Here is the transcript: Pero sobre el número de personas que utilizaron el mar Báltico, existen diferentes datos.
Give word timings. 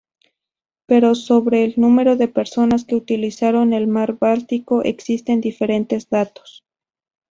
Pero 0.87 1.13
sobre 1.13 1.63
el 1.63 1.75
número 1.77 2.15
de 2.15 2.27
personas 2.27 2.85
que 2.85 2.95
utilizaron 2.95 3.71
el 3.71 3.85
mar 3.85 4.17
Báltico, 4.17 4.81
existen 4.81 5.41
diferentes 5.41 6.09
datos. 6.09 6.65